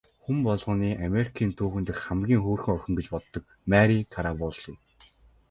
Хүн 0.23 0.37
болгоны 0.47 0.89
Америкийн 1.07 1.51
түүхэн 1.57 1.83
дэх 1.87 1.97
хамгийн 2.05 2.41
хөөрхөн 2.43 2.75
охин 2.77 2.93
гэж 2.97 3.07
боддог 3.13 3.43
Мари 3.71 3.97
Караволли. 4.13 4.73